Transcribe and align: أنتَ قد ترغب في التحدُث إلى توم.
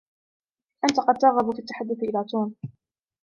أنتَ 0.83 0.99
قد 0.99 1.17
ترغب 1.17 1.53
في 1.53 1.59
التحدُث 1.59 1.97
إلى 2.03 2.23
توم. 2.31 2.55